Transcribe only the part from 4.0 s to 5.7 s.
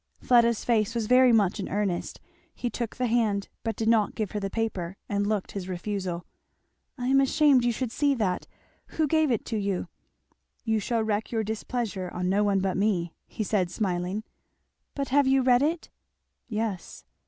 give her the paper, and looked his